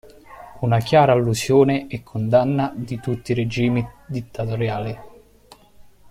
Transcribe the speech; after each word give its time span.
Una 0.61 0.79
chiara 0.79 1.11
allusione 1.11 1.85
e 1.87 2.01
condanna 2.01 2.73
di 2.75 2.99
tutti 2.99 3.33
i 3.33 3.35
regimi 3.35 3.87
dittatoriali. 4.07 4.99